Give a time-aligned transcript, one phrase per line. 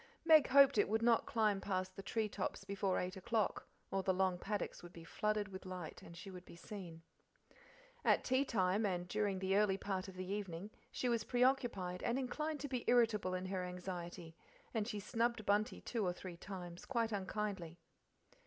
[0.25, 4.11] Meg hoped it would not climb past the tree tops before eight o'clock, or the
[4.11, 7.03] long paddocks would be flooded with light and she would be seen.
[8.03, 12.17] At tea time, and during the early part of the evening, she was preoccupied and
[12.17, 14.35] inclined to be irritable in her anxiety,
[14.73, 17.77] and she snubbed Bunty two or three times quite unkindly.